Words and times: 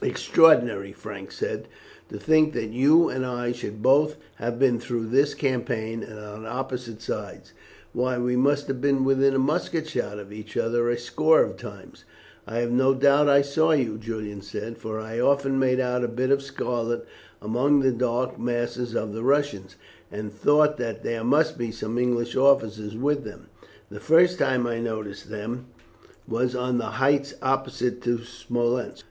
"Extraordinary!" 0.00 0.92
Frank 0.94 1.30
said, 1.30 1.68
"to 2.08 2.16
think 2.18 2.54
that 2.54 2.70
you 2.70 3.10
and 3.10 3.26
I 3.26 3.52
should 3.52 3.82
both 3.82 4.16
have 4.36 4.58
been 4.58 4.78
through 4.80 5.08
this 5.08 5.34
campaign, 5.34 6.02
and 6.02 6.18
on 6.18 6.46
opposite 6.46 7.02
sides. 7.02 7.52
Why, 7.92 8.16
we 8.16 8.34
must 8.34 8.66
have 8.68 8.80
been 8.80 9.04
within 9.04 9.38
musket 9.42 9.86
shot 9.86 10.18
of 10.18 10.32
each 10.32 10.56
other 10.56 10.88
a 10.88 10.96
score 10.96 11.42
of 11.42 11.58
times." 11.58 12.04
"I 12.46 12.60
have 12.60 12.70
no 12.72 12.94
doubt 12.94 13.28
I 13.28 13.42
saw 13.42 13.72
you," 13.72 13.98
Julian 13.98 14.40
said; 14.40 14.78
"for 14.78 14.98
I 14.98 15.20
often 15.20 15.58
made 15.58 15.80
out 15.80 16.02
a 16.02 16.08
bit 16.08 16.30
of 16.30 16.40
scarlet 16.40 17.04
among 17.42 17.80
the 17.80 17.92
dark 17.92 18.40
masses 18.40 18.96
of 18.96 19.12
the 19.12 19.22
Russians, 19.22 19.76
and 20.10 20.32
thought 20.32 20.78
that 20.78 21.02
there 21.02 21.24
must 21.24 21.58
be 21.58 21.70
some 21.70 21.98
English 21.98 22.34
officers 22.34 22.96
with 22.96 23.24
them. 23.24 23.48
The 23.90 24.00
first 24.00 24.38
time 24.38 24.66
I 24.66 24.80
noticed 24.80 25.28
them 25.28 25.66
was 26.26 26.54
on 26.54 26.78
the 26.78 26.86
heights 27.02 27.34
opposite 27.42 28.00
to 28.04 28.24
Smolensk. 28.24 29.02